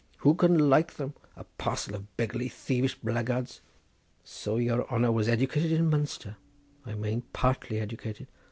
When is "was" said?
5.11-5.27